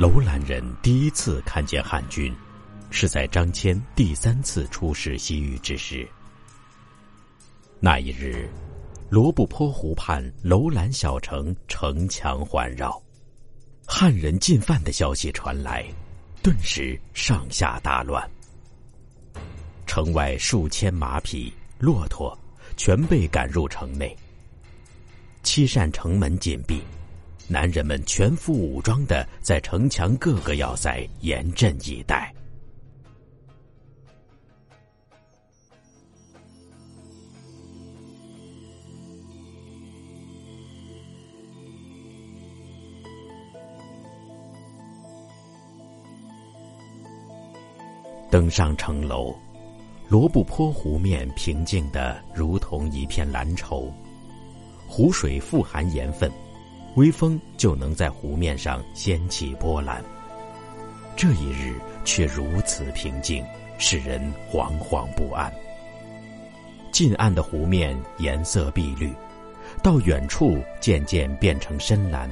[0.00, 2.34] 楼兰人第一次看见汉军，
[2.88, 6.08] 是在张骞第三次出使西域之时。
[7.80, 8.48] 那一日，
[9.10, 12.98] 罗布泊湖畔楼兰小城城墙环绕，
[13.86, 15.84] 汉人进犯的消息传来，
[16.42, 18.26] 顿时上下大乱。
[19.86, 22.34] 城外数千马匹、骆驼
[22.74, 24.16] 全被赶入城内，
[25.42, 26.80] 七扇城门紧闭。
[27.52, 32.32] 男人们全副武装的在城墙各个要塞严阵以待。
[48.30, 49.34] 登上城楼，
[50.08, 53.92] 罗布泊湖面平静的如同一片蓝绸，
[54.86, 56.30] 湖水富含盐分。
[56.96, 60.02] 微风就能在湖面上掀起波澜。
[61.16, 61.74] 这一日
[62.04, 63.44] 却如此平静，
[63.78, 65.52] 使人惶惶不安。
[66.92, 69.12] 近岸的湖面颜色碧绿，
[69.82, 72.28] 到远处渐渐变成深蓝。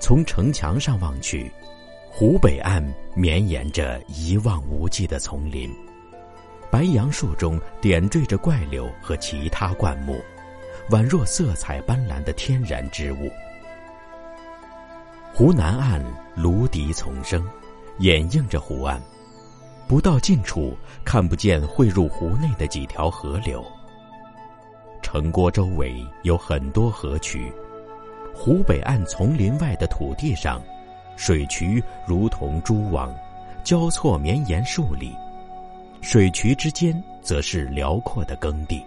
[0.00, 1.50] 从城墙上望去，
[2.10, 2.82] 湖北岸
[3.14, 5.74] 绵延着一望无际的丛林，
[6.70, 10.20] 白杨树中点缀着怪柳和其他灌木。
[10.90, 13.30] 宛若色彩斑斓的天然之物。
[15.34, 16.02] 湖南岸
[16.34, 17.46] 芦笛丛生，
[17.98, 19.00] 掩映着湖岸，
[19.86, 23.62] 不到近处看不见汇入湖内的几条河流。
[25.02, 27.52] 城郭周围有很多河渠，
[28.34, 30.62] 湖北岸丛林外的土地上，
[31.16, 33.14] 水渠如同蛛网，
[33.62, 35.14] 交错绵延数里，
[36.00, 38.82] 水渠之间则是辽阔的耕地。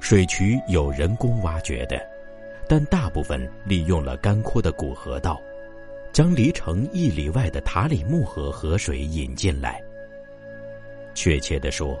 [0.00, 2.00] 水渠有人工挖掘的，
[2.68, 5.40] 但大部分利用了干枯的古河道，
[6.12, 9.82] 将离城一里外的塔里木河河水引进来。
[11.14, 11.98] 确切地说，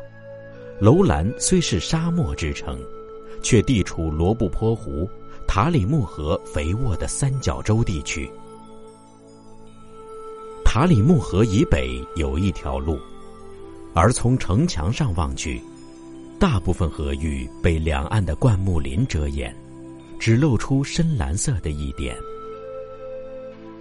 [0.78, 2.80] 楼兰虽是沙漠之城，
[3.42, 5.08] 却地处罗布泊湖、
[5.46, 8.30] 塔里木河肥沃的三角洲地区。
[10.64, 12.98] 塔里木河以北有一条路，
[13.94, 15.60] 而从城墙上望去。
[16.38, 19.52] 大部分河域被两岸的灌木林遮掩，
[20.20, 22.16] 只露出深蓝色的一点。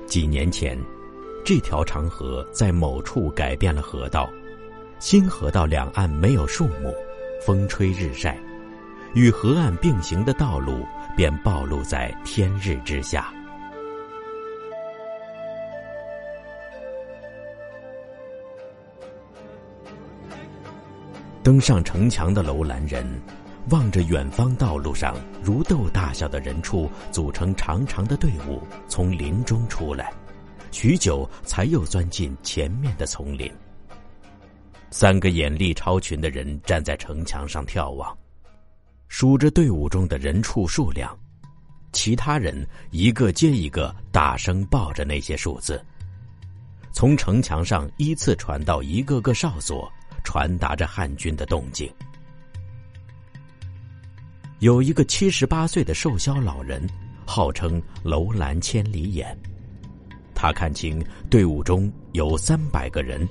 [0.07, 0.75] 几年前，
[1.45, 4.27] 这条长河在某处改变了河道，
[4.97, 6.91] 新河道两岸没有树木，
[7.45, 8.35] 风吹日晒，
[9.13, 10.83] 与河岸并行的道路
[11.15, 13.31] 便暴露在天日之下。
[21.47, 23.07] 登上城墙的楼兰人，
[23.69, 30.11] 望着远方道路上如豆大小的人畜组成长长的队伍从林中出来，
[30.73, 33.49] 许久才又钻进前面的丛林。
[34.89, 38.13] 三个眼力超群的人站在城墙上眺望，
[39.07, 41.17] 数着队伍中的人畜数量，
[41.93, 45.81] 其他人一个接一个大声报着那些数字。
[46.91, 49.89] 从城墙上依次传到一个个哨所。
[50.27, 51.89] 传达着汉军的动静。
[54.59, 56.85] 有一个七十八岁的瘦削老人，
[57.25, 59.25] 号称“楼兰千里眼”。
[60.35, 63.25] 他看清队伍中有三百个人，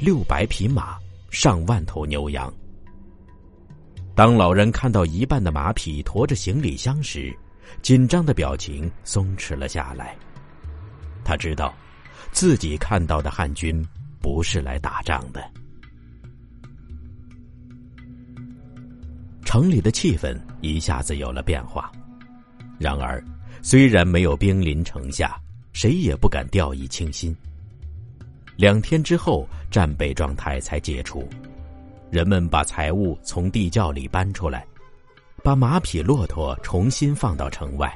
[0.00, 0.98] 六百匹马，
[1.30, 2.52] 上万头牛羊。
[4.16, 7.32] 当老人看到一半的马匹驮着行李箱时，
[7.80, 10.16] 紧张的表情松弛了下来。
[11.24, 11.72] 他知道，
[12.32, 13.86] 自己看到的汉军
[14.20, 15.48] 不是来打仗的。
[19.50, 21.90] 城里的气氛一下子有了变化。
[22.78, 23.20] 然而，
[23.62, 25.36] 虽然没有兵临城下，
[25.72, 27.36] 谁也不敢掉以轻心。
[28.54, 31.28] 两天之后，战备状态才解除，
[32.12, 34.64] 人们把财物从地窖里搬出来，
[35.42, 37.92] 把马匹、骆驼重新放到城外。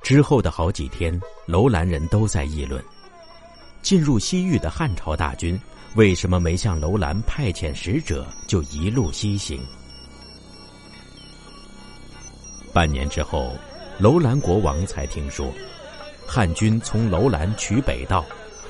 [0.00, 2.80] 之后的好几天，楼兰人都在议论：
[3.82, 5.60] 进入西域的汉朝大军
[5.96, 9.60] 为什么没向楼兰派遣使者，就一路西行？
[12.72, 13.56] 半年之后，
[13.98, 15.52] 楼兰国王才听说，
[16.26, 18.24] 汉军从楼兰取北道，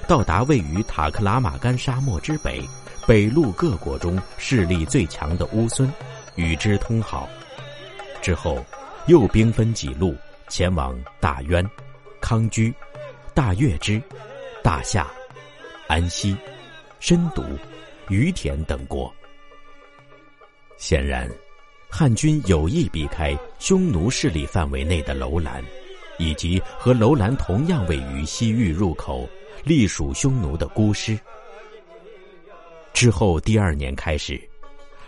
[0.06, 2.62] 到达位于塔克拉玛干沙漠之北、
[3.06, 5.92] 北路各国中势力最强的乌孙，
[6.36, 7.28] 与之通好。
[8.22, 8.64] 之后，
[9.06, 10.16] 又兵分几路
[10.48, 11.68] 前往大渊、
[12.20, 12.72] 康居、
[13.34, 14.00] 大月支、
[14.62, 15.06] 大夏、
[15.86, 16.36] 安西、
[17.00, 17.42] 深毒、
[18.08, 19.12] 于田等国。
[20.76, 21.28] 显然。
[21.90, 25.64] 汉军有意避开匈奴势力范围内的楼兰，
[26.18, 29.28] 以及和楼兰同样位于西域入口、
[29.64, 31.18] 隶属匈奴的孤师。
[32.92, 34.40] 之后第二年开始，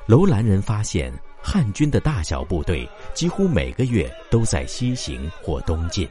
[0.07, 1.13] 楼兰人发现
[1.43, 6.09] 汉军的大小部队几乎每个月都在西行或东进。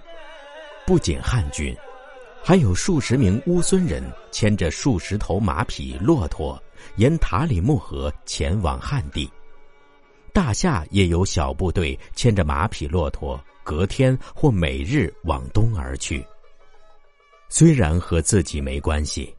[0.86, 1.75] 不仅汉军，
[2.44, 6.62] 还有数十名乌孙人牵着数十头马匹、骆驼，
[6.98, 9.30] 沿塔里木河前往汉地。
[10.34, 16.26] 大夏也有小部队牵着马匹、骆驼，隔天或每日往东而去。
[17.50, 19.34] 虽然和自己没关系。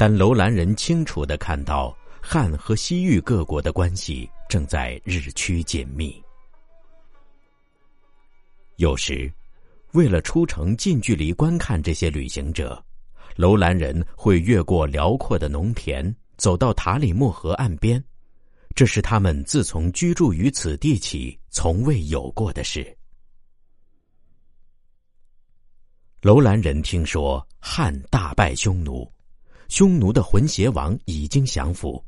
[0.00, 6.22] 但楼兰人清楚的看到，汉和西域各国的关系正在日趋紧密。
[8.76, 9.28] 有时，
[9.94, 12.80] 为了出城近距离观看这些旅行者，
[13.34, 18.00] 楼兰人会越过辽阔的农田，走到塔里木河岸边，
[18.78, 22.96] 这是他们自从居住于此地起从未有过的事。
[26.20, 29.12] 楼兰人听说汉大败匈奴。
[29.68, 32.00] 匈奴的浑邪王已经降服，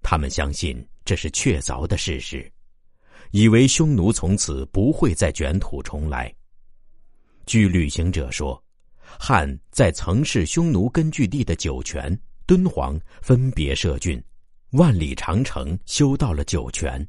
[0.00, 2.50] 他们相信这是确凿的事实，
[3.30, 6.34] 以为匈奴从此不会再卷土重来。
[7.44, 8.58] 据旅行者说，
[9.02, 14.18] 汉在曾是匈奴根据地的酒泉、敦煌分别设郡，
[14.70, 17.04] 万里长城修到了酒泉，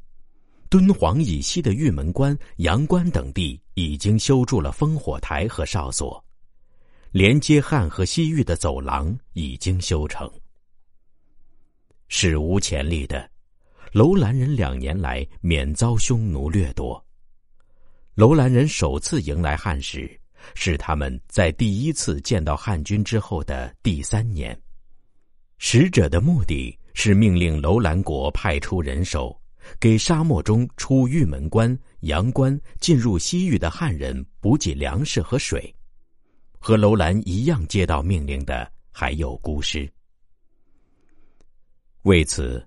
[0.67, 6.23] 敦煌以西的玉门关、阳关等地已经修筑了烽火台和哨所。
[7.11, 10.27] 连接汉和西域的走廊已经修成。
[12.07, 13.29] 史无前例的，
[13.91, 17.03] 楼兰人两年来免遭匈奴掠夺。
[18.15, 20.19] 楼兰人首次迎来汉时，
[20.55, 24.59] 是他们在第一次见到汉军之后的第三年。
[25.59, 29.39] 使者的目的是命令楼兰国派出人手，
[29.79, 35.73] 给沙漠中出玉门关、阳关进入西域的汉人补给粮食和水。
[36.59, 39.91] 和楼兰一样接到命令的还有孤师。
[42.03, 42.63] 为此，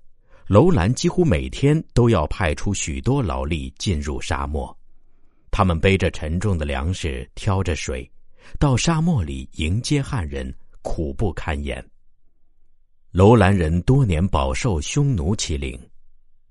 [0.46, 4.76] 楼兰几乎每天都要派出许多劳力进入沙漠，
[5.50, 8.10] 他们背着沉重的粮食，挑着水，
[8.58, 11.84] 到沙漠里迎接汉人，苦不堪言。
[13.14, 15.80] 楼兰人多年饱受匈奴欺凌，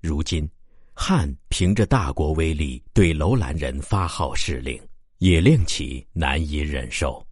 [0.00, 0.48] 如今
[0.94, 4.80] 汉凭着大国威力对楼兰人发号施令，
[5.18, 7.22] 也令其难以忍受。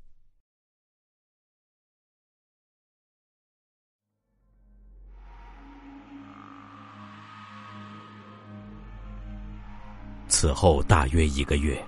[10.29, 11.83] 此后大约一个月，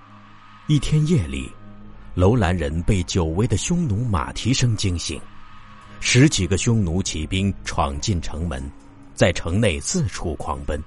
[0.66, 1.52] 一天夜里，
[2.14, 5.20] 楼兰人被久违的匈奴马蹄声惊醒。
[6.06, 8.62] 十几个匈奴骑兵闯进城门，
[9.14, 10.78] 在城内四处狂奔，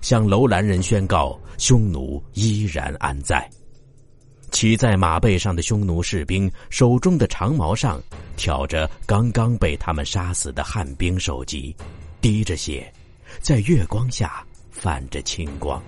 [0.00, 3.48] 向楼兰人宣告匈奴依然安在。
[4.50, 8.02] 骑在马背上的匈奴士兵手中的长矛上
[8.36, 11.76] 挑着刚刚被他们杀死的汉兵首级，
[12.22, 12.90] 滴着血，
[13.42, 15.80] 在月光下泛着青光。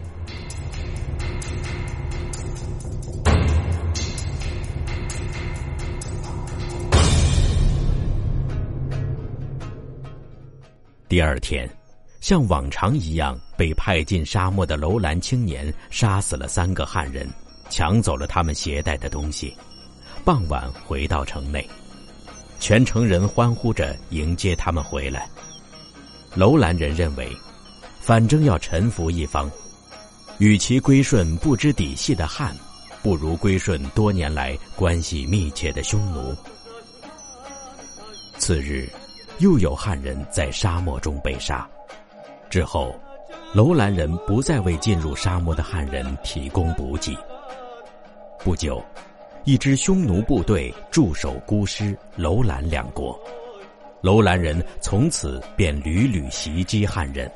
[11.08, 11.66] 第二天，
[12.20, 17.26] 像往常一样，被派进沙漠的楼兰青年杀死了三个汉人，
[17.70, 19.56] 抢走了他们携带的东西。
[20.22, 21.66] 傍晚回到城内，
[22.60, 25.26] 全城人欢呼着迎接他们回来。
[26.34, 27.34] 楼兰人认为，
[28.02, 29.50] 反正要臣服一方，
[30.36, 32.54] 与其归顺不知底细的汉，
[33.02, 36.36] 不如归顺多年来关系密切的匈奴。
[38.36, 38.86] 次日。
[39.38, 41.68] 又有汉人在沙漠中被杀，
[42.50, 42.92] 之后，
[43.54, 47.16] 楼兰人不再为进入沙漠的汉人提供补给。
[48.40, 48.82] 不久，
[49.44, 53.16] 一支匈奴部队驻守孤师、楼兰两国，
[54.00, 57.30] 楼兰人从此便屡屡袭击汉人。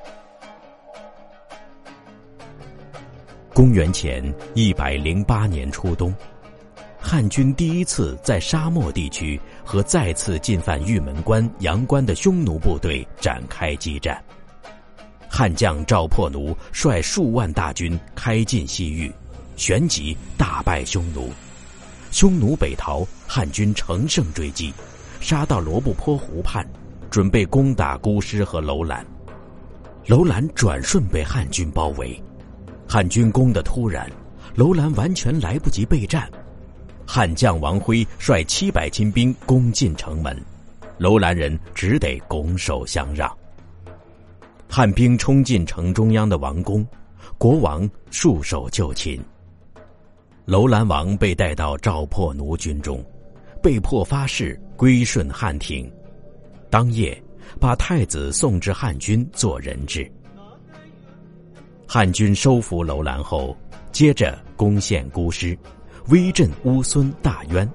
[3.54, 6.12] 公元前一百零八年初冬。
[7.04, 14.22] 汉军第一次在沙漠地区和再次进犯玉门关、阳关的匈奴部队展开激战。
[15.28, 19.12] 汉将赵破奴率数万大军开进西域，
[19.56, 21.30] 旋即大败匈奴。
[22.12, 24.72] 匈奴北逃，汉军乘胜追击，
[25.20, 26.66] 杀到罗布泊湖畔，
[27.10, 29.04] 准备攻打孤师和楼兰。
[30.06, 32.22] 楼兰转瞬被汉军包围，
[32.88, 34.08] 汉军攻得突然，
[34.54, 36.30] 楼兰完全来不及备战。
[37.06, 40.36] 汉将王辉率七百精兵攻进城门，
[40.98, 43.30] 楼兰人只得拱手相让。
[44.68, 46.86] 汉兵冲进城中央的王宫，
[47.36, 49.22] 国王束手就擒。
[50.44, 53.04] 楼兰王被带到赵破奴军中，
[53.62, 55.90] 被迫发誓归顺汉廷。
[56.70, 57.22] 当夜，
[57.60, 60.10] 把太子送至汉军做人质。
[61.86, 63.54] 汉军收服楼兰后，
[63.92, 65.56] 接着攻陷姑师，
[66.08, 67.68] 威震乌孙、大渊。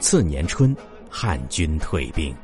[0.00, 0.76] 次年春，
[1.08, 2.34] 汉军退兵。